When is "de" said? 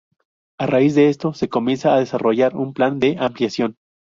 0.95-1.09, 2.97-3.17